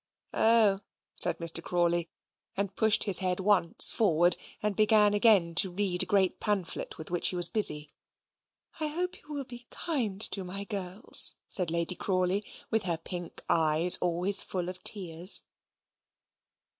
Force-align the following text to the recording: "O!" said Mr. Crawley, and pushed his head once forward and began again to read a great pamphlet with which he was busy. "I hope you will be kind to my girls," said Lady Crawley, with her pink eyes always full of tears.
"O!" 0.33 0.81
said 1.15 1.37
Mr. 1.37 1.61
Crawley, 1.63 2.09
and 2.57 2.75
pushed 2.75 3.03
his 3.03 3.19
head 3.19 3.39
once 3.39 3.91
forward 3.91 4.35
and 4.63 4.75
began 4.75 5.13
again 5.13 5.53
to 5.53 5.69
read 5.69 6.01
a 6.01 6.07
great 6.07 6.39
pamphlet 6.39 6.97
with 6.97 7.11
which 7.11 7.27
he 7.29 7.35
was 7.35 7.47
busy. 7.47 7.91
"I 8.79 8.87
hope 8.87 9.21
you 9.21 9.29
will 9.29 9.43
be 9.45 9.67
kind 9.69 10.19
to 10.21 10.43
my 10.43 10.63
girls," 10.63 11.35
said 11.47 11.69
Lady 11.69 11.93
Crawley, 11.93 12.43
with 12.71 12.81
her 12.81 12.97
pink 12.97 13.43
eyes 13.47 13.99
always 14.01 14.41
full 14.41 14.69
of 14.69 14.81
tears. 14.81 15.43